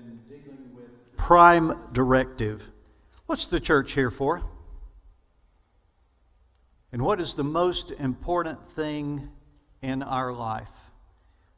[0.00, 2.62] been dealing with prime directive.
[3.26, 4.42] What's the church here for?
[6.92, 9.30] And what is the most important thing
[9.80, 10.68] in our life?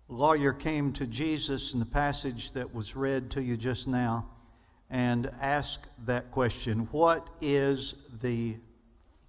[0.08, 4.26] Lawyer came to Jesus in the passage that was read to you just now
[4.90, 8.56] and asked that question What is the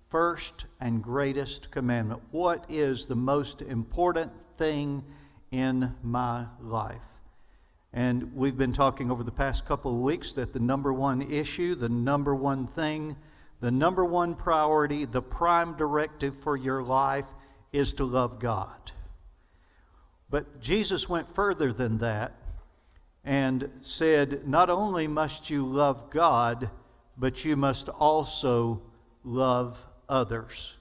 [0.10, 2.22] first and greatest commandment?
[2.32, 5.04] What is the most important thing
[5.52, 7.02] in my life?
[7.96, 11.76] And we've been talking over the past couple of weeks that the number one issue,
[11.76, 13.16] the number one thing,
[13.62, 17.26] the number one priority, the prime directive for your life
[17.72, 18.92] is to love God.
[20.30, 22.36] But Jesus went further than that
[23.24, 26.70] and said, Not only must you love God,
[27.18, 28.82] but you must also
[29.24, 30.74] love others.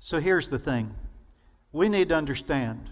[0.00, 0.96] So here's the thing
[1.70, 2.90] we need to understand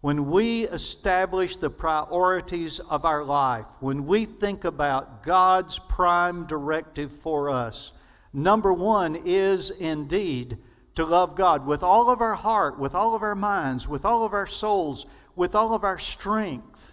[0.00, 7.12] when we establish the priorities of our life, when we think about God's prime directive
[7.12, 7.92] for us,
[8.32, 10.56] number one is indeed
[10.94, 14.24] to love God with all of our heart, with all of our minds, with all
[14.24, 15.04] of our souls,
[15.36, 16.92] with all of our strength.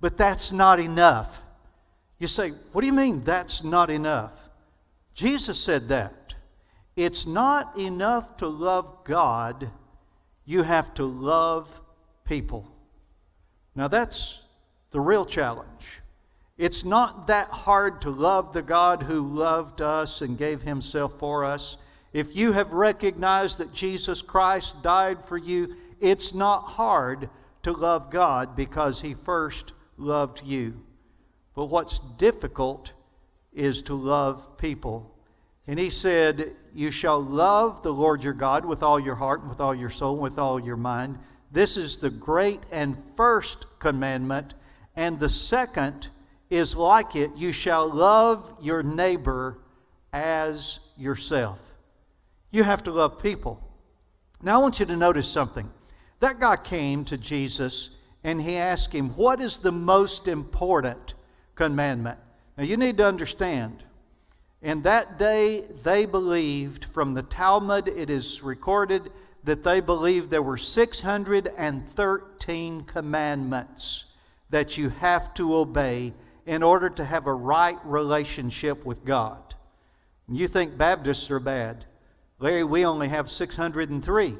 [0.00, 1.42] But that's not enough.
[2.18, 4.32] You say, what do you mean that's not enough?
[5.14, 6.34] Jesus said that.
[6.96, 9.70] It's not enough to love God,
[10.44, 11.68] you have to love
[12.28, 12.66] people.
[13.74, 14.40] Now, that's
[14.90, 16.02] the real challenge.
[16.58, 21.44] It's not that hard to love the God who loved us and gave himself for
[21.44, 21.76] us.
[22.12, 27.30] If you have recognized that Jesus Christ died for you, it's not hard
[27.62, 30.74] to love God because he first loved you.
[31.54, 32.92] But what's difficult
[33.52, 35.14] is to love people.
[35.66, 39.50] And he said, You shall love the Lord your God with all your heart, and
[39.50, 41.18] with all your soul, and with all your mind.
[41.50, 44.54] This is the great and first commandment.
[44.96, 46.08] And the second
[46.50, 49.58] is like it you shall love your neighbor
[50.12, 51.58] as yourself.
[52.50, 53.62] You have to love people.
[54.42, 55.70] Now, I want you to notice something.
[56.20, 57.90] That guy came to Jesus
[58.24, 61.14] and he asked him, What is the most important
[61.54, 62.18] commandment?
[62.56, 63.84] Now, you need to understand.
[64.60, 69.12] In that day, they believed, from the Talmud, it is recorded
[69.48, 74.04] that they believed there were 613 commandments
[74.50, 76.12] that you have to obey
[76.44, 79.54] in order to have a right relationship with God.
[80.30, 81.86] You think Baptists are bad.
[82.38, 84.36] Larry, we only have 603.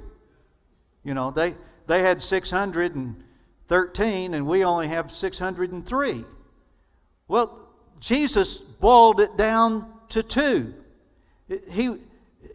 [1.05, 1.55] You know, they,
[1.87, 6.25] they had 613 and we only have 603.
[7.29, 7.67] Well,
[7.99, 10.75] Jesus boiled it down to two.
[11.71, 11.97] He,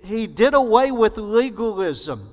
[0.04, 2.33] he did away with legalism.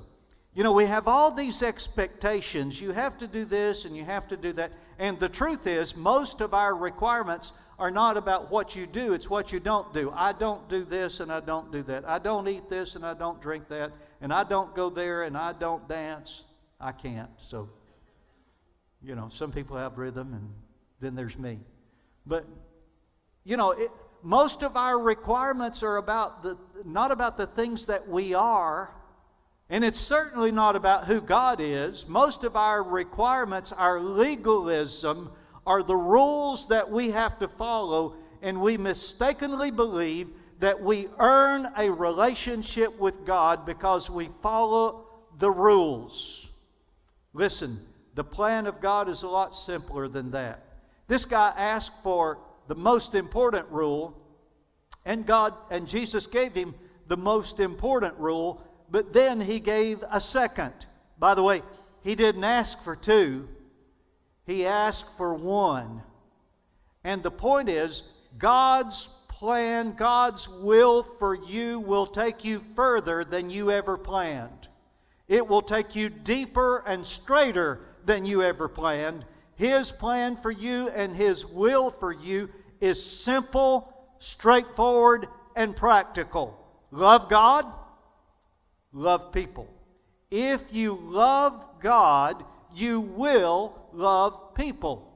[0.53, 2.81] You know, we have all these expectations.
[2.81, 4.71] You have to do this and you have to do that.
[4.99, 9.29] And the truth is, most of our requirements are not about what you do, it's
[9.29, 10.11] what you don't do.
[10.13, 12.07] I don't do this and I don't do that.
[12.07, 13.91] I don't eat this and I don't drink that.
[14.19, 16.43] And I don't go there and I don't dance.
[16.79, 17.31] I can't.
[17.37, 17.69] So,
[19.01, 20.49] you know, some people have rhythm and
[20.99, 21.59] then there's me.
[22.27, 22.45] But,
[23.43, 23.89] you know, it,
[24.21, 28.91] most of our requirements are about the, not about the things that we are,
[29.71, 32.05] and it's certainly not about who God is.
[32.05, 35.31] Most of our requirements, our legalism,
[35.65, 40.27] are the rules that we have to follow, and we mistakenly believe
[40.59, 45.07] that we earn a relationship with God because we follow
[45.39, 46.49] the rules.
[47.33, 47.79] Listen,
[48.13, 50.65] the plan of God is a lot simpler than that.
[51.07, 54.17] This guy asked for the most important rule,
[55.05, 56.75] and God and Jesus gave him
[57.07, 58.61] the most important rule,
[58.91, 60.73] but then he gave a second.
[61.17, 61.63] By the way,
[62.03, 63.47] he didn't ask for two,
[64.45, 66.03] he asked for one.
[67.03, 68.03] And the point is,
[68.37, 74.67] God's plan, God's will for you will take you further than you ever planned.
[75.27, 79.25] It will take you deeper and straighter than you ever planned.
[79.55, 82.49] His plan for you and His will for you
[82.81, 86.57] is simple, straightforward, and practical.
[86.91, 87.65] Love God,
[88.93, 89.67] love people.
[90.29, 92.43] If you love God,
[92.73, 95.07] you will love people.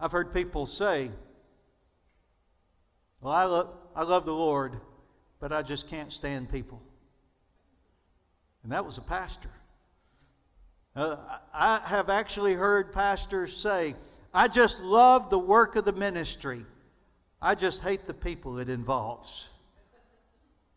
[0.00, 1.10] I've heard people say,
[3.20, 4.80] Well, I love, I love the Lord,
[5.40, 6.82] but I just can't stand people.
[8.62, 9.50] And that was a pastor.
[10.96, 11.16] Uh,
[11.52, 13.94] I have actually heard pastors say,
[14.32, 16.64] I just love the work of the ministry.
[17.40, 19.48] I just hate the people it involves.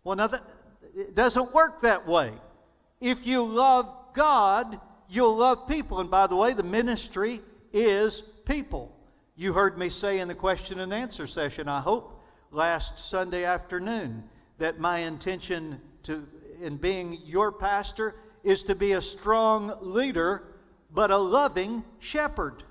[0.03, 0.44] Well, now that,
[0.97, 2.33] it doesn't work that way.
[2.99, 5.99] If you love God, you'll love people.
[5.99, 7.41] And by the way, the ministry
[7.71, 8.95] is people.
[9.35, 12.19] You heard me say in the question and answer session, I hope,
[12.51, 14.23] last Sunday afternoon,
[14.57, 16.27] that my intention to,
[16.61, 20.44] in being your pastor is to be a strong leader,
[20.91, 22.63] but a loving shepherd.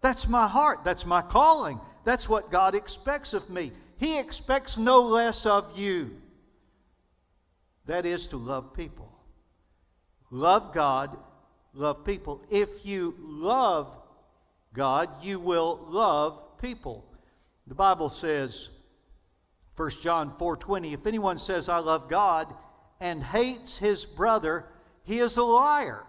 [0.00, 0.80] That's my heart.
[0.84, 1.80] That's my calling.
[2.04, 3.72] That's what God expects of me.
[3.96, 6.21] He expects no less of you.
[7.86, 9.12] That is to love people.
[10.30, 11.16] Love God,
[11.74, 12.42] love people.
[12.50, 13.92] If you love
[14.72, 17.04] God, you will love people.
[17.66, 18.70] The Bible says,
[19.76, 22.54] 1 John 4:20, if anyone says I love God
[23.00, 24.66] and hates his brother,
[25.04, 26.04] he is a liar.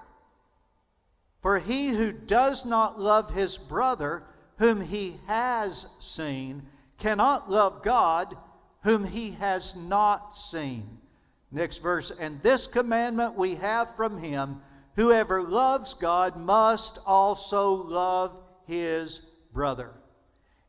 [1.41, 4.23] For he who does not love his brother,
[4.57, 6.67] whom he has seen,
[6.97, 8.37] cannot love God,
[8.83, 10.99] whom he has not seen.
[11.53, 14.59] Next verse, and this commandment we have from him
[14.95, 18.35] whoever loves God must also love
[18.65, 19.21] his
[19.53, 19.91] brother.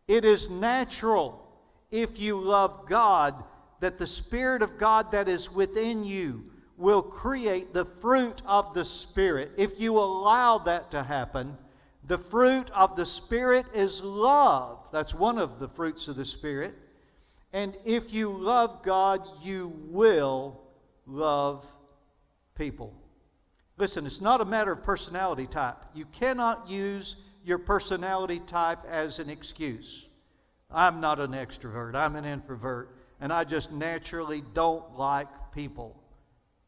[0.07, 1.43] It is natural
[1.91, 3.43] if you love God
[3.81, 8.85] that the Spirit of God that is within you will create the fruit of the
[8.85, 9.53] Spirit.
[9.57, 11.57] If you allow that to happen,
[12.07, 14.81] the fruit of the Spirit is love.
[14.93, 16.75] That's one of the fruits of the Spirit.
[17.55, 20.61] And if you love God, you will
[21.07, 21.67] love
[22.57, 22.93] people.
[23.77, 25.77] Listen, it's not a matter of personality type.
[25.95, 30.07] You cannot use your personality type as an excuse.
[30.71, 36.01] I'm not an extrovert, I'm an introvert, and I just naturally don't like people.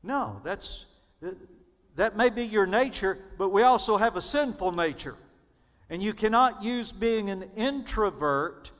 [0.02, 0.86] No, that's
[1.96, 5.16] that may be your nature, but we also have a sinful nature.
[5.88, 8.70] And you cannot use being an introvert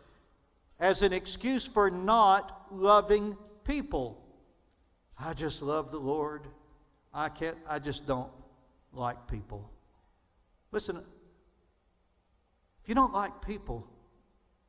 [0.78, 4.22] as an excuse for not loving people.
[5.18, 6.46] I just love the Lord.
[7.12, 8.30] I can't I just don't
[8.92, 9.70] like people.
[10.72, 13.86] Listen, if you don't like people,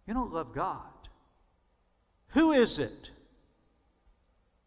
[0.05, 0.81] you don't love God.
[2.29, 3.11] Who is it?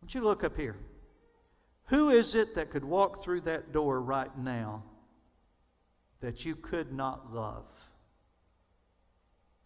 [0.03, 0.77] Want you look up here.
[1.87, 4.85] Who is it that could walk through that door right now
[6.21, 7.65] that you could not love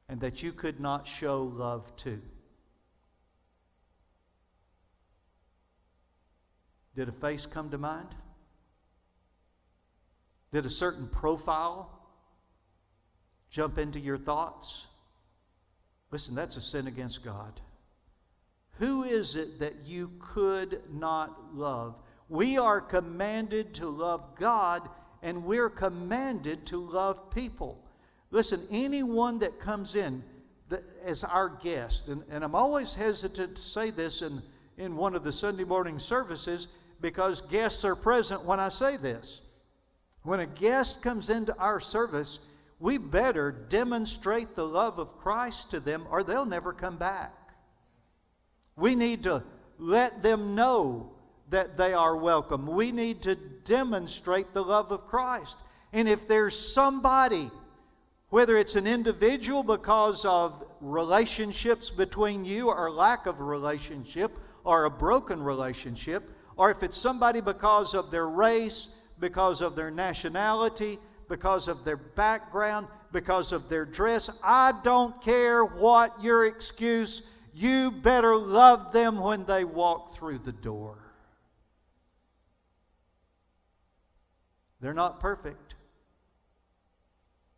[0.09, 2.21] and that you could not show love to?
[6.97, 8.15] Did a face come to mind?
[10.53, 11.91] Did a certain profile
[13.51, 14.87] jump into your thoughts?
[16.11, 17.61] Listen, that's a sin against God.
[18.79, 21.97] Who is it that you could not love?
[22.29, 24.89] We are commanded to love God
[25.23, 27.85] and we're commanded to love people.
[28.31, 30.23] Listen, anyone that comes in
[31.05, 34.43] as our guest, and, and I'm always hesitant to say this in,
[34.77, 36.69] in one of the Sunday morning services
[37.05, 39.43] because guests are present when I say this.
[40.23, 42.39] When a guest comes into our service,
[42.79, 47.35] we better demonstrate the love of Christ to them or they'll never come back.
[48.75, 49.43] We need to
[49.79, 51.13] let them know
[51.51, 52.67] that they are welcome.
[52.67, 55.59] We need to demonstrate the love of Christ.
[55.93, 57.51] And if there's somebody,
[58.31, 64.33] whether it's an individual because of relationships between you or lack of relationship
[64.65, 69.91] or a broken relationship, or if it's somebody because of their race, because of their
[69.91, 70.99] nationality,
[71.29, 74.31] because of their background, because of their dress.
[74.43, 77.23] I don't care what your excuse.
[77.55, 80.99] You better love them when they walk through the door.
[84.81, 85.77] They're not perfect,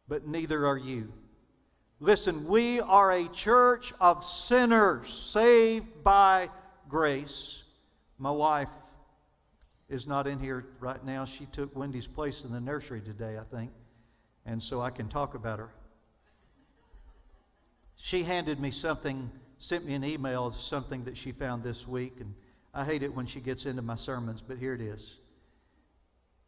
[0.07, 1.12] but neither are you.
[1.99, 6.50] Listen, we are a church of sinners saved by
[6.88, 7.62] grace.
[8.19, 8.69] My wife
[9.88, 11.25] is not in here right now.
[11.25, 13.71] She took Wendy's place in the nursery today, I think,
[14.45, 15.71] and so I can talk about her.
[17.97, 22.14] She handed me something, sent me an email of something that she found this week,
[22.21, 22.35] and
[22.75, 25.16] I hate it when she gets into my sermons, but here it is.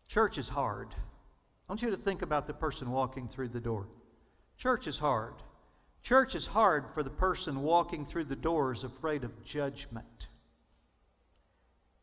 [0.08, 0.94] Church is hard.
[0.94, 3.86] I want you to think about the person walking through the door.
[4.56, 5.34] Church is hard.
[6.02, 10.28] Church is hard for the person walking through the doors afraid of judgment.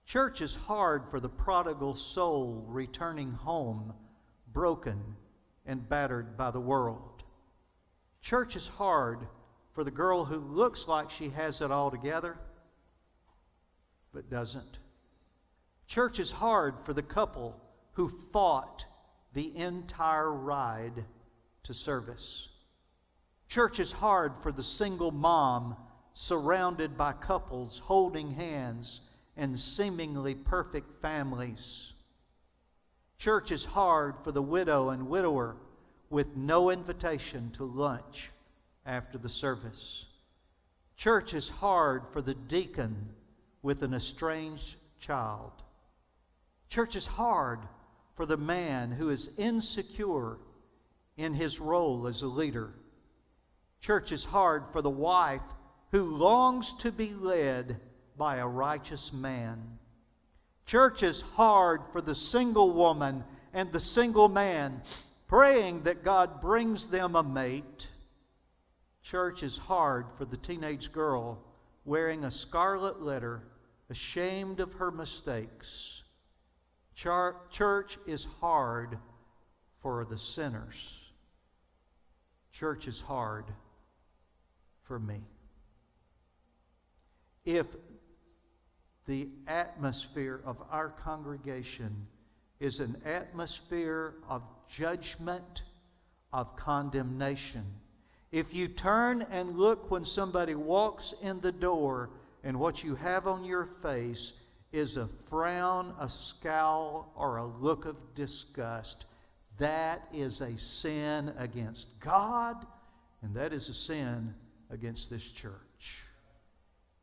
[0.06, 3.94] Church is hard for the prodigal soul returning home
[4.54, 5.02] broken
[5.66, 7.24] and battered by the world.
[8.22, 9.28] Church is hard
[9.74, 12.38] for the girl who looks like she has it all together
[14.14, 14.80] but doesn't.
[15.88, 17.60] Church is hard for the couple
[17.94, 18.86] who fought
[19.34, 21.04] the entire ride
[21.64, 22.48] to service.
[23.50, 25.76] Church is hard for the single mom
[26.14, 29.02] surrounded by couples holding hands
[29.38, 31.94] and seemingly perfect families.
[33.18, 35.56] Church is hard for the widow and widower
[36.10, 38.30] with no invitation to lunch
[38.86, 40.06] after the service.
[40.96, 43.10] Church is hard for the deacon
[43.62, 45.52] with an estranged child.
[46.70, 47.60] Church is hard
[48.16, 50.38] for the man who is insecure
[51.18, 52.74] in his role as a leader.
[53.82, 55.42] Church is hard for the wife
[55.92, 57.80] who longs to be led
[58.18, 59.78] by a righteous man.
[60.66, 64.82] Church is hard for the single woman and the single man
[65.28, 67.88] praying that God brings them a mate.
[69.02, 71.40] Church is hard for the teenage girl
[71.84, 73.44] wearing a scarlet letter,
[73.90, 76.02] ashamed of her mistakes.
[76.96, 78.98] Church is hard
[79.82, 81.00] for the sinners.
[82.52, 83.46] Church is hard
[84.84, 85.22] for me.
[87.44, 87.68] If
[89.06, 92.08] the atmosphere of our congregation
[92.60, 95.64] is an atmosphere of judgment,
[96.34, 97.66] of condemnation,
[98.36, 102.10] if you turn and look when somebody walks in the door
[102.44, 104.34] and what you have on your face
[104.74, 109.06] is a frown, a scowl, or a look of disgust,
[109.58, 112.68] that is a sin against God,
[113.22, 114.36] and that is a sin
[114.70, 116.05] against this church.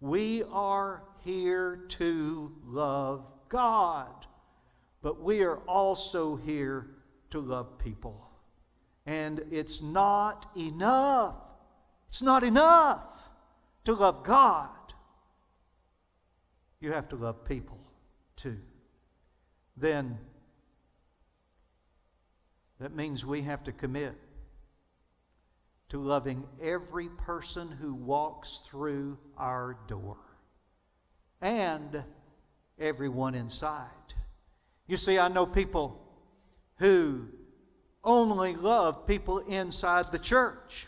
[0.02, 4.26] We are here to love God,
[5.00, 6.88] but we are also here
[7.30, 8.28] to love people.
[9.06, 11.36] And it's not enough.
[12.08, 13.00] It's not enough
[13.84, 14.70] to love God.
[16.80, 17.78] You have to love people
[18.34, 18.58] too.
[19.76, 20.18] Then
[22.80, 24.16] that means we have to commit
[25.92, 30.16] to loving every person who walks through our door
[31.42, 32.02] and
[32.80, 34.14] everyone inside.
[34.86, 36.00] You see, I know people
[36.76, 37.26] who
[38.02, 40.86] only love people inside the church.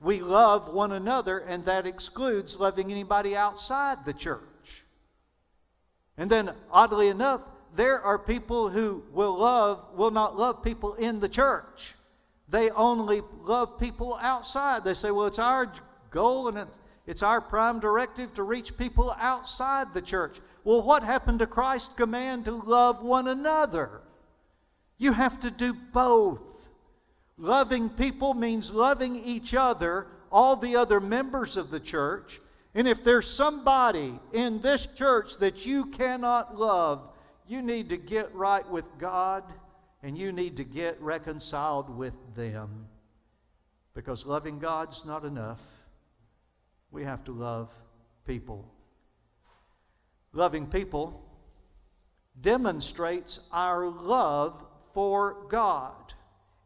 [0.00, 4.84] We love one another, and that excludes loving anybody outside the church.
[6.18, 7.42] And then, oddly enough,
[7.76, 11.94] there are people who will love, will not love people in the church.
[12.54, 14.84] They only love people outside.
[14.84, 15.72] They say, well, it's our
[16.12, 16.68] goal and
[17.04, 20.38] it's our prime directive to reach people outside the church.
[20.62, 24.02] Well, what happened to Christ's command to love one another?
[24.98, 26.68] You have to do both.
[27.38, 32.40] Loving people means loving each other, all the other members of the church.
[32.72, 37.02] And if there's somebody in this church that you cannot love,
[37.48, 39.42] you need to get right with God
[40.04, 42.86] and you need to get reconciled with them.
[43.94, 45.60] Because loving God's not enough.
[46.90, 47.70] We have to love
[48.26, 48.70] people.
[50.34, 51.24] Loving people
[52.38, 56.12] demonstrates our love for God.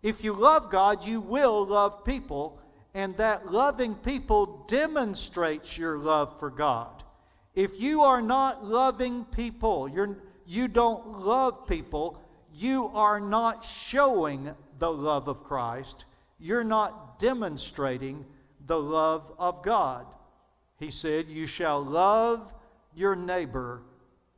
[0.03, 2.61] If you love God, you will love people,
[2.93, 7.05] and that loving people demonstrates your love for God.
[7.55, 12.21] If you are not loving people, you're, you don't love people,
[12.59, 14.51] you are not showing
[14.81, 16.05] the love of Christ.
[16.41, 18.27] You're not demonstrating
[18.67, 20.07] the love of God.
[20.79, 22.53] He said, You shall love
[22.95, 23.83] your neighbor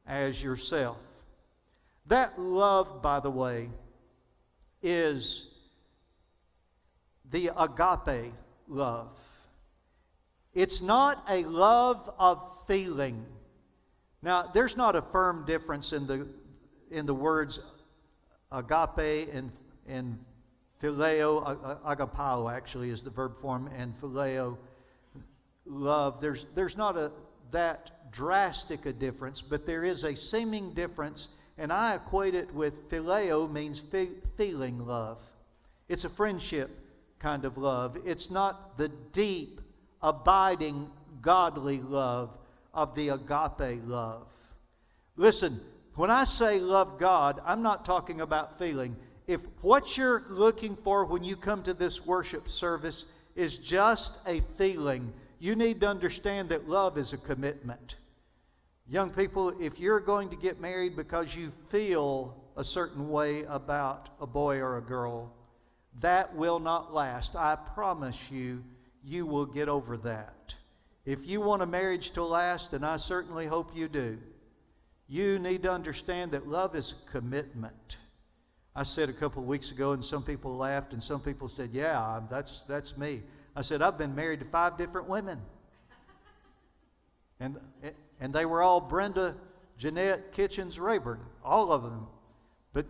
[0.06, 0.98] as yourself.
[2.08, 3.70] That love, by the way,
[4.82, 5.46] is
[7.30, 8.34] the agape
[8.68, 9.08] love.
[10.52, 13.24] It's not a love of feeling.
[14.20, 16.28] Now, there's not a firm difference in the,
[16.90, 17.60] in the words
[18.52, 19.50] agape and,
[19.86, 20.18] and
[20.82, 21.80] phileo.
[21.82, 24.56] Agapao actually is the verb form, and phileo,
[25.66, 26.20] love.
[26.20, 27.12] There's, there's not a,
[27.50, 31.28] that drastic a difference, but there is a seeming difference,
[31.58, 35.18] and I equate it with phileo means fe- feeling love.
[35.88, 36.70] It's a friendship
[37.18, 37.98] kind of love.
[38.04, 39.60] It's not the deep,
[40.02, 40.90] abiding,
[41.20, 42.30] godly love
[42.72, 44.26] of the agape love.
[45.16, 45.60] Listen,
[46.00, 48.96] when I say love God, I'm not talking about feeling.
[49.26, 53.04] If what you're looking for when you come to this worship service
[53.36, 57.96] is just a feeling, you need to understand that love is a commitment.
[58.88, 64.08] Young people, if you're going to get married because you feel a certain way about
[64.22, 65.30] a boy or a girl,
[66.00, 67.36] that will not last.
[67.36, 68.64] I promise you,
[69.04, 70.54] you will get over that.
[71.04, 74.16] If you want a marriage to last, and I certainly hope you do,
[75.10, 77.96] you need to understand that love is commitment.
[78.76, 81.70] I said a couple of weeks ago, and some people laughed, and some people said,
[81.72, 83.22] Yeah, that's, that's me.
[83.56, 85.40] I said, I've been married to five different women.
[87.40, 87.56] And,
[88.20, 89.34] and they were all Brenda,
[89.76, 92.06] Jeanette, Kitchens, Rayburn, all of them.
[92.72, 92.86] But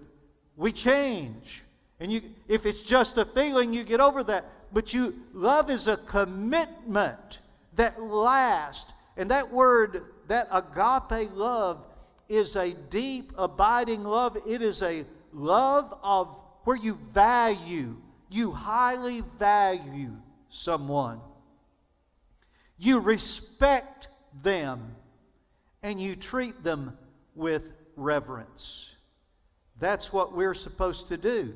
[0.57, 1.63] we change.
[2.01, 4.45] And you, if it's just a feeling, you get over that.
[4.73, 7.39] But you, love is a commitment
[7.77, 8.93] that lasts.
[9.17, 11.85] And that word, that agape love,
[12.31, 14.39] is a deep, abiding love.
[14.47, 16.29] It is a love of
[16.63, 17.97] where you value,
[18.31, 20.13] you highly value
[20.49, 21.21] someone.
[22.79, 24.09] You respect
[24.43, 24.95] them
[25.83, 26.97] and you treat them
[27.35, 27.65] with
[27.97, 28.89] reverence.
[29.81, 31.55] That's what we're supposed to do.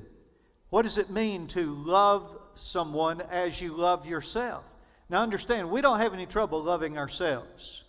[0.71, 4.65] What does it mean to love someone as you love yourself?
[5.09, 7.84] Now, understand, we don't have any trouble loving ourselves.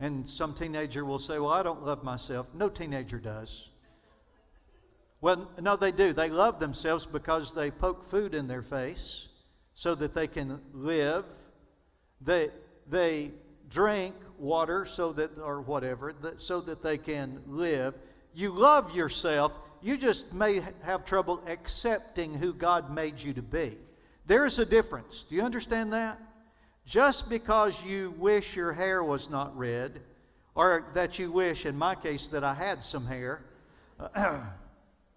[0.00, 2.46] And some teenager will say, Well, I don't love myself.
[2.54, 3.68] No teenager does.
[5.20, 6.12] Well, no, they do.
[6.12, 9.26] They love themselves because they poke food in their face
[9.74, 11.24] so that they can live.
[12.20, 12.50] They,
[12.88, 13.32] they
[13.68, 17.94] drink water so that, or whatever, that, so that they can live.
[18.32, 19.52] You love yourself.
[19.82, 23.76] You just may have trouble accepting who God made you to be.
[24.26, 25.24] There's a difference.
[25.28, 26.20] Do you understand that?
[26.88, 30.00] Just because you wish your hair was not red,
[30.54, 33.42] or that you wish, in my case, that I had some hair.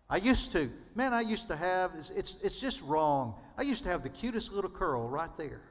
[0.10, 0.70] I used to.
[0.96, 3.36] Man, I used to have, it's, it's, it's just wrong.
[3.58, 5.62] I used to have the cutest little curl right there.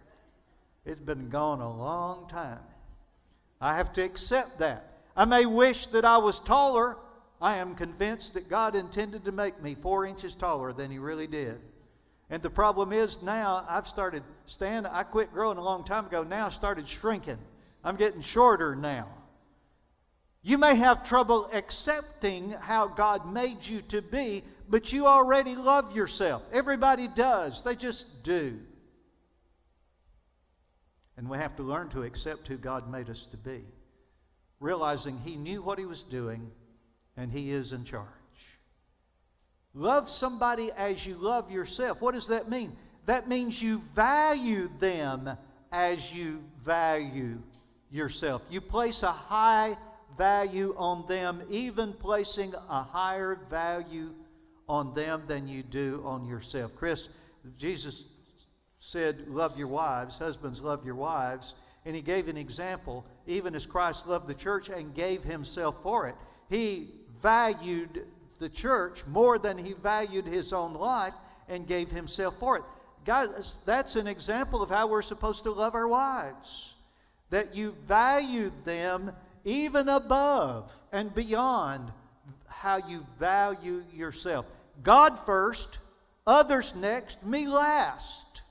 [0.87, 2.61] It's been gone a long time.
[3.61, 5.03] I have to accept that.
[5.15, 6.97] I may wish that I was taller.
[7.43, 11.27] I am convinced that God intended to make me four inches taller than He really
[11.27, 11.61] did.
[12.31, 14.91] And the problem is now I've started standing.
[14.91, 16.23] I quit growing a long time ago.
[16.23, 17.39] Now I started shrinking.
[17.83, 19.09] I'm getting shorter now.
[20.43, 25.95] You may have trouble accepting how God made you to be, but you already love
[25.95, 26.43] yourself.
[26.53, 28.59] Everybody does, they just do.
[31.19, 33.65] And we have to learn to accept who God made us to be,
[34.61, 36.51] realizing He knew what He was doing
[37.19, 38.09] and He is in charge.
[39.75, 42.01] Love somebody as you love yourself.
[42.01, 42.77] What does that mean?
[43.07, 45.31] That means you value them
[45.73, 47.41] as you value
[47.91, 48.43] yourself.
[48.51, 49.77] You place a high
[50.19, 54.13] value on them, even placing a higher value
[54.69, 56.73] on them than you do on yourself.
[56.77, 57.09] Chris,
[57.57, 58.05] Jesus
[58.81, 61.55] said, Love your wives, husbands, love your wives.
[61.85, 66.09] And he gave an example, even as Christ loved the church and gave himself for
[66.09, 66.15] it.
[66.49, 66.91] He
[67.23, 68.07] valued
[68.41, 71.15] the church more than he valued his own life
[71.49, 72.65] and gave himself for it.
[73.05, 76.75] Guys, that's an example of how we're supposed to love our wives.
[77.29, 79.13] That you value them
[79.45, 81.93] even above and beyond
[82.47, 84.47] how you value yourself.
[84.83, 85.79] God first,
[86.27, 88.43] others next, me last.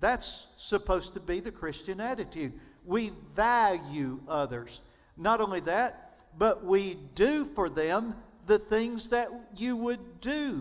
[0.00, 2.52] That's supposed to be the Christian attitude.
[2.86, 4.80] We value others.
[5.16, 8.14] Not only that, but we do for them
[8.50, 10.60] the things that you would do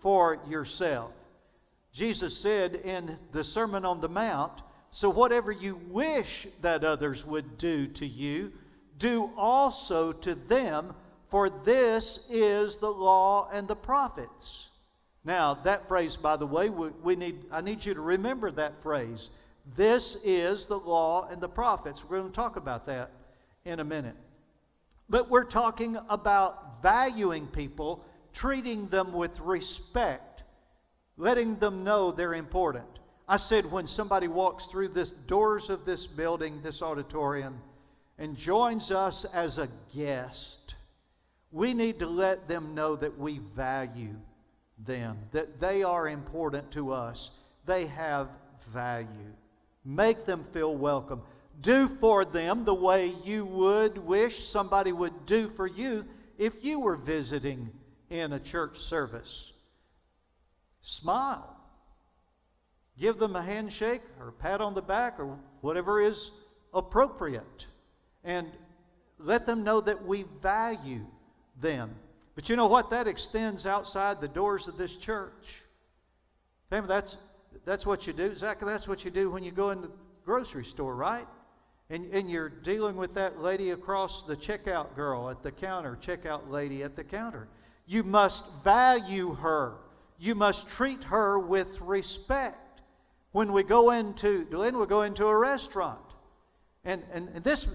[0.00, 1.10] for yourself.
[1.90, 7.56] Jesus said in the Sermon on the Mount, So whatever you wish that others would
[7.56, 8.52] do to you,
[8.98, 10.92] do also to them,
[11.30, 14.66] for this is the law and the prophets.
[15.24, 18.82] Now, that phrase, by the way, we, we, need, I need you to remember that
[18.82, 19.30] phrase.
[19.76, 22.04] This is the law and the prophets.
[22.04, 23.12] We're going to talk about that
[23.64, 24.16] in a minute.
[25.10, 30.44] But we're talking about valuing people, treating them with respect,
[31.16, 32.86] letting them know they're important.
[33.28, 37.60] I said when somebody walks through the doors of this building, this auditorium,
[38.18, 40.76] and joins us as a guest,
[41.50, 44.14] we need to let them know that we value
[44.78, 47.30] them, that they are important to us.
[47.66, 48.28] They have
[48.72, 49.08] value.
[49.84, 51.22] Make them feel welcome.
[51.60, 56.06] Do for them the way you would wish somebody would do for you
[56.38, 57.70] if you were visiting
[58.08, 59.52] in a church service.
[60.80, 61.56] Smile.
[62.98, 66.30] Give them a handshake or a pat on the back or whatever is
[66.72, 67.66] appropriate
[68.24, 68.48] and
[69.18, 71.06] let them know that we value
[71.60, 71.94] them.
[72.34, 72.90] But you know what?
[72.90, 75.62] That extends outside the doors of this church.
[76.70, 77.16] Family, that's,
[77.64, 78.34] that's what you do.
[78.34, 79.90] Zach, that's what you do when you go in the
[80.24, 81.26] grocery store, right?
[81.90, 86.48] And, and you're dealing with that lady across the checkout girl at the counter, checkout
[86.48, 87.48] lady at the counter.
[87.84, 89.74] You must value her.
[90.16, 92.82] You must treat her with respect.
[93.32, 95.98] When we go into, Lynn, we go into a restaurant.
[96.84, 97.66] And, and, and this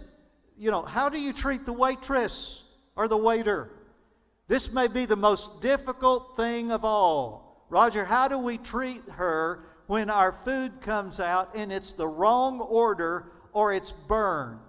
[0.58, 2.64] you know, how do you treat the waitress
[2.96, 3.70] or the waiter?
[4.48, 7.66] This may be the most difficult thing of all.
[7.70, 12.60] Roger, how do we treat her when our food comes out and it's the wrong
[12.60, 14.60] order or it's burned?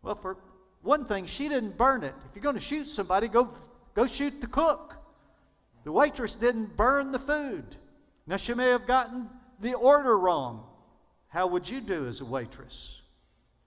[0.00, 0.38] Well, for
[0.82, 2.14] one thing, she didn't burn it.
[2.30, 3.50] If you're going to shoot somebody, go,
[3.94, 4.94] go shoot the cook.
[5.82, 7.64] The waitress didn't burn the food.
[8.28, 9.28] Now, she may have gotten
[9.60, 10.64] the order wrong.
[11.28, 13.02] How would you do as a waitress?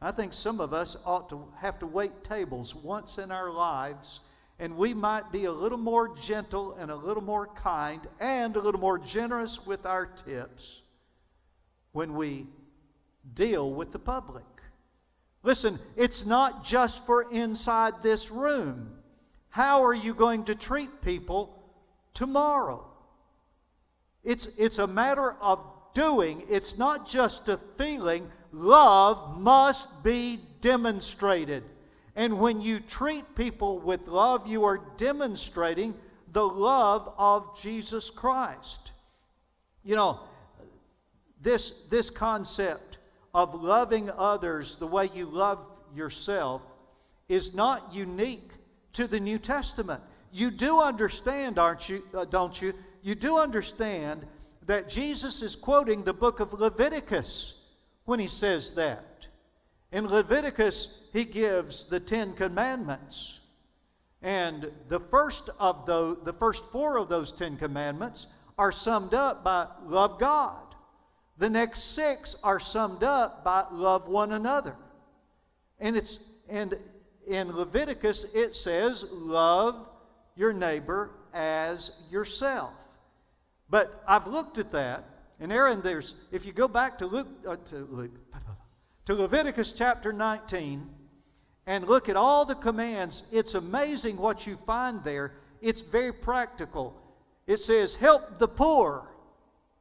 [0.01, 4.21] I think some of us ought to have to wait tables once in our lives,
[4.57, 8.61] and we might be a little more gentle and a little more kind and a
[8.61, 10.81] little more generous with our tips
[11.91, 12.45] when we
[13.33, 14.45] deal with the public.
[15.43, 18.91] Listen, it's not just for inside this room.
[19.49, 21.57] How are you going to treat people
[22.13, 22.85] tomorrow?
[24.23, 25.59] It's, it's a matter of
[25.93, 28.29] doing, it's not just a feeling.
[28.51, 31.63] Love must be demonstrated.
[32.15, 35.93] And when you treat people with love, you are demonstrating
[36.33, 38.91] the love of Jesus Christ.
[39.83, 40.19] You know,
[41.41, 42.96] this, this concept
[43.37, 45.59] of loving others the way you love
[45.95, 46.63] yourself
[47.29, 48.49] is not unique
[48.93, 50.01] to the New Testament.
[50.31, 52.01] You do understand, aren't you?
[52.15, 52.73] Uh, don't you?
[53.03, 54.25] You do understand
[54.65, 57.53] that Jesus is quoting the book of Leviticus
[58.05, 59.27] when he says that.
[59.91, 63.39] In Leviticus, he gives the Ten Commandments.
[64.23, 68.25] And the first of those, the first four of those Ten Commandments
[68.57, 70.66] are summed up by love God.
[71.37, 74.75] The next six are summed up by love one another.
[75.79, 76.19] And it's
[76.49, 76.77] and
[77.27, 79.87] in Leviticus it says love
[80.35, 82.71] your neighbor as yourself.
[83.69, 85.03] But I've looked at that,
[85.39, 88.11] and Aaron, there's if you go back to Luke uh, to Luke
[89.05, 90.89] to Leviticus chapter 19
[91.67, 95.33] and look at all the commands, it's amazing what you find there.
[95.61, 96.99] It's very practical.
[97.45, 99.07] It says, "Help the poor.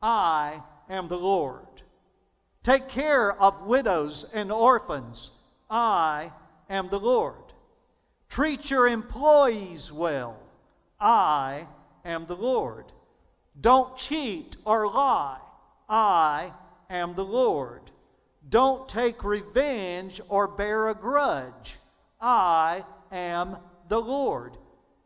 [0.03, 1.67] I am the Lord.
[2.63, 5.31] Take care of widows and orphans.
[5.71, 6.33] I
[6.69, 7.53] am the Lord.
[8.29, 10.37] Treat your employees well.
[11.01, 11.69] I
[12.05, 12.87] am the Lord.
[13.61, 15.39] Don't cheat or lie.
[15.89, 16.53] I
[16.91, 17.83] am the Lord.
[18.49, 21.77] Don't take revenge or bear a grudge.
[22.21, 23.57] I am
[23.89, 24.57] the Lord.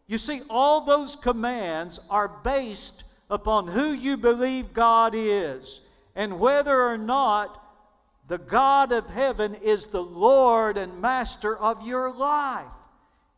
[0.06, 5.80] You see, all those commands are based upon who you believe God is
[6.14, 7.62] and whether or not
[8.28, 12.66] the God of heaven is the Lord and Master of your life.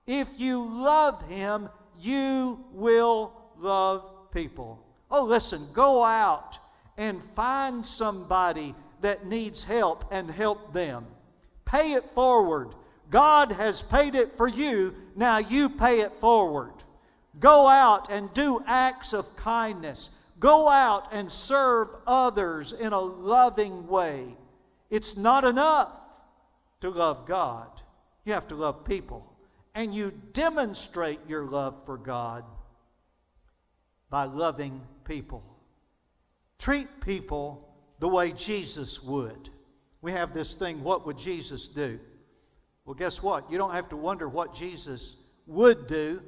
[0.07, 4.85] If you love Him, you will love people.
[5.11, 6.59] Oh, listen, go out
[6.97, 11.07] and find somebody that needs help and help them.
[11.65, 12.75] Pay it forward.
[13.11, 16.73] God has paid it for you, now you pay it forward.
[17.39, 20.11] Go out and do acts of kindness.
[20.39, 24.37] Go out and serve others in a loving way.
[24.91, 25.89] It's not enough
[26.83, 27.69] to love God,
[28.25, 29.29] you have to love people.
[29.75, 32.45] And you demonstrate your love for God
[34.11, 35.43] by loving people.
[36.59, 37.67] Treat people
[37.99, 39.49] the way Jesus would.
[40.03, 41.99] We have this thing, what would Jesus do?
[42.85, 43.51] Well, guess what?
[43.51, 45.17] You don't have to wonder what Jesus
[45.47, 46.21] would do.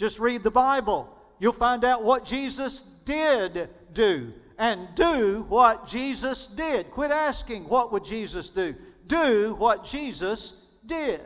[0.00, 1.14] Just read the Bible.
[1.38, 6.90] You'll find out what Jesus did do and do what Jesus did.
[6.90, 8.74] Quit asking, what would Jesus do?
[9.06, 10.54] Do what Jesus
[10.86, 11.20] did.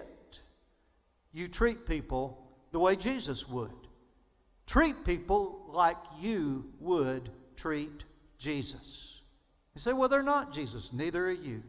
[1.32, 3.70] You treat people the way Jesus would.
[4.66, 8.02] Treat people like you would treat
[8.38, 9.20] Jesus.
[9.76, 10.92] You say, well, they're not Jesus.
[10.92, 11.62] Neither are you.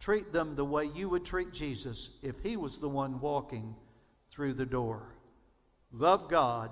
[0.00, 3.74] Treat them the way you would treat Jesus if he was the one walking
[4.30, 5.17] through the door
[5.92, 6.70] love God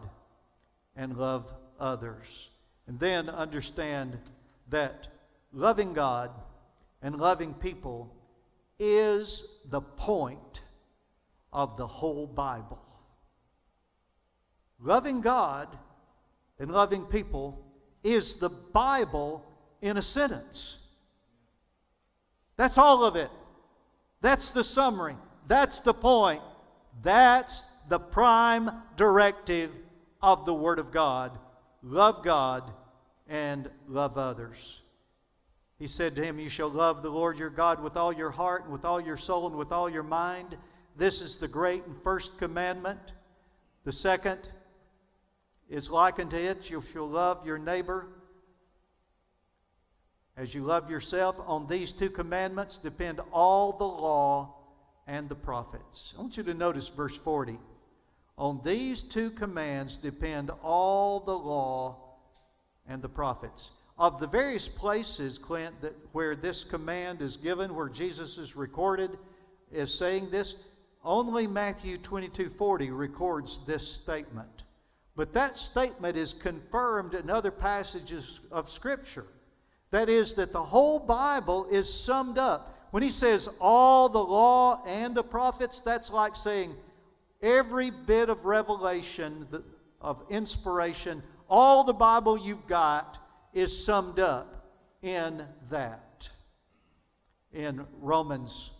[0.94, 2.50] and love others.
[2.86, 4.18] And then understand
[4.68, 5.08] that
[5.52, 6.30] loving God
[7.02, 8.14] and loving people
[8.78, 10.60] is the point
[11.52, 12.82] of the whole Bible.
[14.80, 15.76] Loving God
[16.58, 17.64] and loving people
[18.04, 19.44] is the Bible
[19.80, 20.76] in a sentence.
[22.56, 23.30] That's all of it.
[24.20, 25.16] That's the summary.
[25.46, 26.42] That's the point.
[27.02, 29.70] That's the prime directive
[30.22, 31.38] of the Word of God
[31.82, 32.72] love God
[33.28, 34.80] and love others.
[35.78, 38.64] He said to him, You shall love the Lord your God with all your heart
[38.64, 40.56] and with all your soul and with all your mind.
[40.96, 43.12] This is the great and first commandment.
[43.84, 44.48] The second
[45.68, 48.06] is like unto it, you shall love your neighbor
[50.36, 51.36] as you love yourself.
[51.46, 54.54] On these two commandments depend all the law
[55.06, 56.14] and the prophets.
[56.16, 57.58] I want you to notice verse 40.
[58.38, 61.96] On these two commands depend all the law
[62.86, 63.70] and the prophets.
[63.98, 69.18] Of the various places, Clint, that, where this command is given, where Jesus is recorded
[69.74, 70.56] as saying this,
[71.02, 74.64] only Matthew 22 40 records this statement.
[75.14, 79.26] But that statement is confirmed in other passages of Scripture.
[79.90, 82.88] That is, that the whole Bible is summed up.
[82.90, 86.74] When he says all the law and the prophets, that's like saying
[87.42, 89.46] every bit of revelation,
[90.00, 93.18] of inspiration, all the Bible you've got
[93.52, 94.66] is summed up
[95.02, 96.28] in that.
[97.52, 98.70] In Romans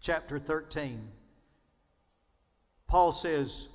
[0.00, 1.08] chapter 13,
[2.86, 3.68] Paul says,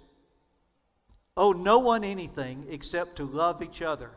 [1.36, 4.12] Owe no one anything except to love each other.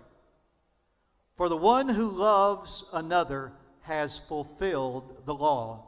[1.37, 5.85] For the one who loves another has fulfilled the law.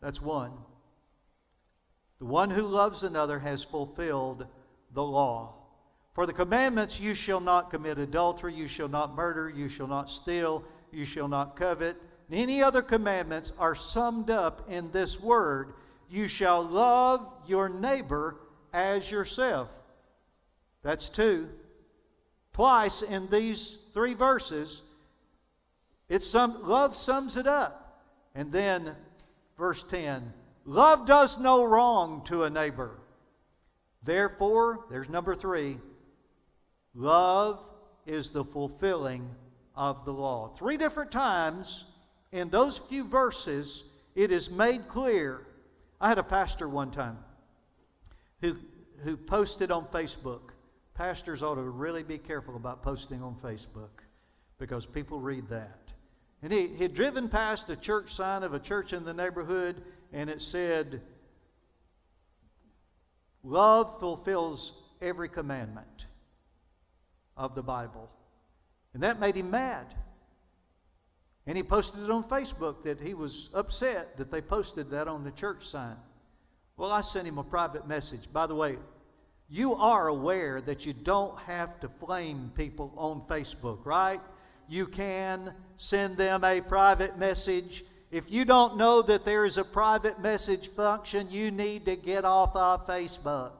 [0.00, 0.52] That's one.
[2.20, 4.46] The one who loves another has fulfilled
[4.92, 5.54] the law.
[6.12, 10.10] For the commandments, you shall not commit adultery, you shall not murder, you shall not
[10.10, 11.96] steal, you shall not covet.
[12.30, 15.74] Any other commandments are summed up in this word
[16.10, 18.36] you shall love your neighbor
[18.72, 19.68] as yourself.
[20.82, 21.48] That's two.
[22.52, 24.82] Twice in these three verses,
[26.18, 28.02] some, love sums it up.
[28.34, 28.96] And then,
[29.56, 30.32] verse 10
[30.64, 32.98] love does no wrong to a neighbor.
[34.02, 35.78] Therefore, there's number three
[36.94, 37.60] love
[38.06, 39.28] is the fulfilling
[39.76, 40.48] of the law.
[40.48, 41.84] Three different times
[42.32, 45.46] in those few verses, it is made clear.
[46.00, 47.18] I had a pastor one time
[48.40, 48.56] who,
[49.04, 50.50] who posted on Facebook.
[50.94, 54.04] Pastors ought to really be careful about posting on Facebook
[54.58, 55.78] because people read that.
[56.42, 60.30] And he had driven past a church sign of a church in the neighborhood, and
[60.30, 61.00] it said,
[63.42, 66.06] Love fulfills every commandment
[67.36, 68.10] of the Bible.
[68.92, 69.94] And that made him mad.
[71.46, 75.24] And he posted it on Facebook that he was upset that they posted that on
[75.24, 75.96] the church sign.
[76.76, 78.30] Well, I sent him a private message.
[78.30, 78.76] By the way,
[79.48, 84.20] you are aware that you don't have to flame people on Facebook, right?
[84.70, 87.84] you can send them a private message.
[88.10, 92.24] If you don't know that there is a private message function, you need to get
[92.24, 93.52] off of Facebook.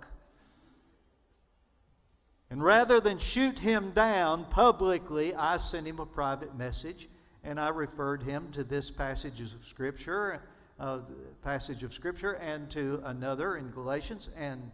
[2.51, 7.09] And rather than shoot him down publicly, I sent him a private message
[7.45, 10.43] and I referred him to this passage of Scripture,
[10.79, 10.99] uh,
[11.43, 14.71] passage of Scripture, and to another in Galatians, and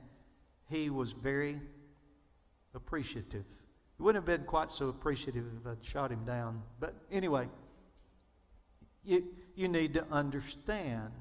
[0.68, 1.60] he was very
[2.74, 3.44] appreciative.
[3.96, 6.62] He wouldn't have been quite so appreciative if I'd shot him down.
[6.80, 7.48] But anyway,
[9.06, 11.12] you, you need to understand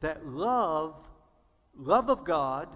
[0.00, 0.94] that love,
[1.76, 2.68] love of God,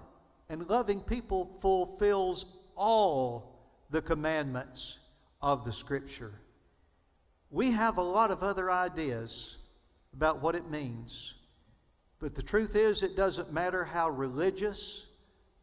[0.49, 2.45] and loving people fulfills
[2.75, 4.99] all the commandments
[5.41, 6.33] of the Scripture.
[7.49, 9.57] We have a lot of other ideas
[10.13, 11.33] about what it means.
[12.19, 15.05] But the truth is, it doesn't matter how religious,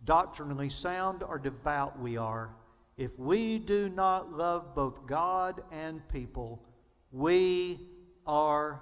[0.04, 2.50] doctrinally sound, or devout we are
[2.96, 6.62] if we do not love both God and people,
[7.10, 7.80] we
[8.26, 8.80] are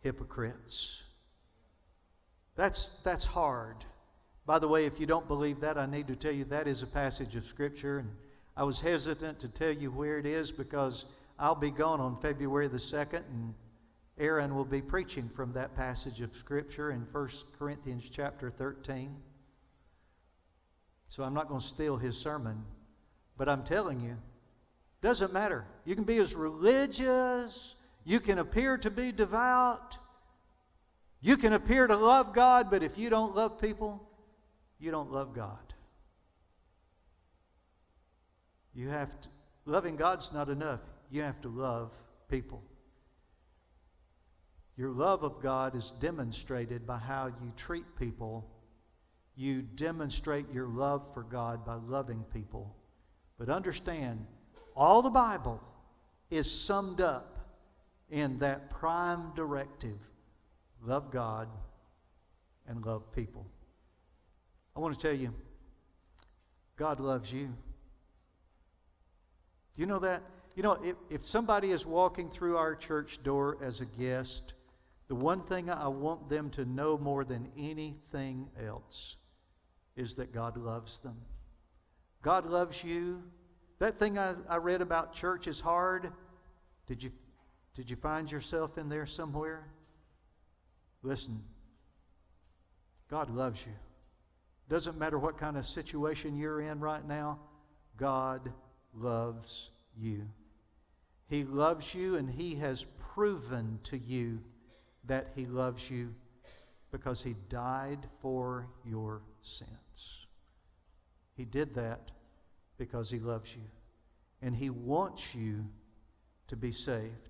[0.00, 1.02] hypocrites.
[2.56, 3.84] That's, that's hard.
[4.46, 6.82] By the way, if you don't believe that, I need to tell you that is
[6.82, 7.98] a passage of Scripture.
[7.98, 8.10] And
[8.56, 11.04] I was hesitant to tell you where it is because
[11.38, 13.54] I'll be gone on February the 2nd, and
[14.18, 19.14] Aaron will be preaching from that passage of Scripture in 1 Corinthians chapter 13.
[21.08, 22.64] So I'm not going to steal his sermon.
[23.36, 24.16] But I'm telling you,
[25.00, 25.64] doesn't matter.
[25.84, 27.76] You can be as religious,
[28.08, 29.98] you can appear to be devout,
[31.20, 34.02] you can appear to love God, but if you don't love people,
[34.80, 35.74] you don't love God.
[38.74, 39.28] You have to,
[39.66, 40.80] loving God's not enough.
[41.10, 41.90] You have to love
[42.30, 42.62] people.
[44.78, 48.50] Your love of God is demonstrated by how you treat people.
[49.36, 52.74] You demonstrate your love for God by loving people.
[53.38, 54.24] But understand,
[54.74, 55.60] all the Bible
[56.30, 57.37] is summed up
[58.10, 59.98] in that prime directive
[60.84, 61.48] love God
[62.66, 63.46] and love people.
[64.76, 65.34] I want to tell you,
[66.76, 67.46] God loves you.
[67.46, 70.22] Do you know that?
[70.54, 74.54] You know, if, if somebody is walking through our church door as a guest,
[75.08, 79.16] the one thing I want them to know more than anything else
[79.96, 81.16] is that God loves them.
[82.22, 83.22] God loves you.
[83.78, 86.12] That thing I, I read about church is hard.
[86.86, 87.12] Did you,
[87.78, 89.64] did you find yourself in there somewhere?
[91.04, 91.44] Listen,
[93.08, 93.72] God loves you.
[94.68, 97.38] Doesn't matter what kind of situation you're in right now,
[97.96, 98.52] God
[98.92, 100.28] loves you.
[101.28, 104.40] He loves you, and He has proven to you
[105.04, 106.12] that He loves you
[106.90, 110.26] because He died for your sins.
[111.36, 112.10] He did that
[112.76, 113.62] because He loves you.
[114.42, 115.66] And He wants you
[116.48, 117.27] to be saved.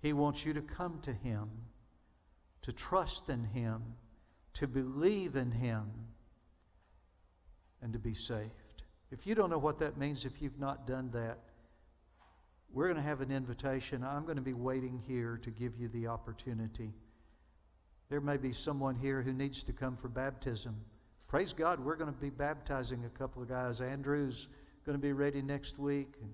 [0.00, 1.48] He wants you to come to Him,
[2.62, 3.82] to trust in Him,
[4.54, 5.90] to believe in Him,
[7.82, 8.50] and to be saved.
[9.10, 11.38] If you don't know what that means, if you've not done that,
[12.72, 14.04] we're going to have an invitation.
[14.04, 16.92] I'm going to be waiting here to give you the opportunity.
[18.08, 20.76] There may be someone here who needs to come for baptism.
[21.26, 23.80] Praise God, we're going to be baptizing a couple of guys.
[23.80, 24.48] Andrew's
[24.86, 26.30] going to be ready next week, and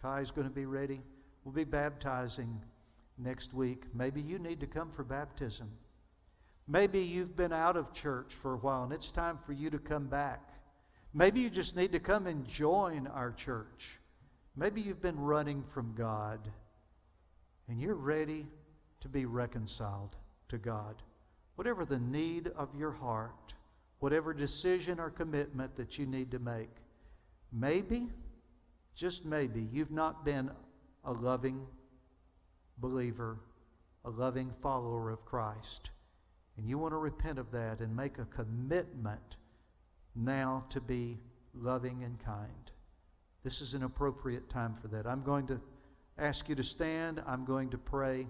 [0.00, 1.00] Kai's going to be ready.
[1.44, 2.60] We'll be baptizing
[3.18, 3.84] next week.
[3.94, 5.70] Maybe you need to come for baptism.
[6.68, 9.78] Maybe you've been out of church for a while and it's time for you to
[9.78, 10.50] come back.
[11.14, 14.00] Maybe you just need to come and join our church.
[14.56, 16.40] Maybe you've been running from God
[17.68, 18.46] and you're ready
[19.00, 20.16] to be reconciled
[20.48, 21.02] to God.
[21.54, 23.54] Whatever the need of your heart,
[24.00, 26.70] whatever decision or commitment that you need to make,
[27.52, 28.08] maybe,
[28.94, 30.50] just maybe, you've not been
[31.04, 31.66] a loving
[32.78, 33.38] believer,
[34.04, 35.90] a loving follower of Christ.
[36.56, 39.36] And you want to repent of that and make a commitment
[40.14, 41.18] now to be
[41.54, 42.70] loving and kind.
[43.44, 45.06] This is an appropriate time for that.
[45.06, 45.60] I'm going to
[46.18, 47.22] ask you to stand.
[47.26, 48.26] I'm going to pray.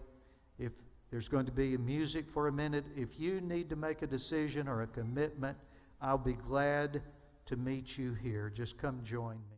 [0.59, 0.73] If
[1.11, 4.67] there's going to be music for a minute, if you need to make a decision
[4.69, 5.57] or a commitment,
[6.03, 7.03] I'll be glad
[7.47, 8.51] to meet you here.
[8.55, 9.55] Just come join me.